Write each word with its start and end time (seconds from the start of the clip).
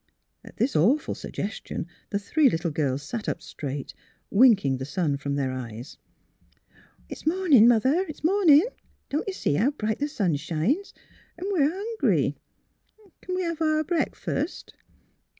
At 0.43 0.57
this 0.57 0.75
awful 0.75 1.13
suggestion 1.13 1.85
the 2.09 2.17
three 2.17 2.49
little 2.49 2.71
girls 2.71 3.03
sat 3.03 3.29
up 3.29 3.39
straight, 3.39 3.93
winking 4.31 4.77
the 4.77 4.83
sun 4.83 5.15
from 5.15 5.35
their 5.35 5.51
eyes.'' 5.51 5.99
It's 7.11 7.27
morning, 7.27 7.67
mother. 7.67 8.03
It's 8.09 8.23
morning. 8.23 8.65
Don't 9.09 9.27
you 9.27 9.33
see 9.35 9.53
how 9.53 9.69
bright 9.69 9.99
the 9.99 10.07
sun 10.07 10.37
shines? 10.37 10.95
'N' 11.37 11.45
we're 11.51 11.69
hungry. 11.69 12.35
Can 13.21 13.35
we 13.35 13.43
have 13.43 13.61
our 13.61 13.83
breakfast? 13.83 14.73